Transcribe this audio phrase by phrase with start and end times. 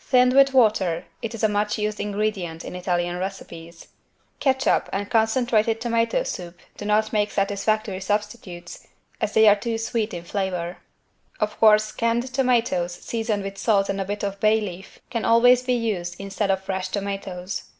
[0.00, 3.86] Thinned with water, it is a much used ingredient in Italian recipes.
[4.40, 8.88] Catsup and concentrated tomato soup do not make satisfactory substitutes
[9.20, 10.78] as they are too sweet in flavor.
[11.38, 15.62] Of course canned tomatoes seasoned with salt and a bit of bay leaf, can always
[15.62, 17.70] be used instead of fresh tomatoes.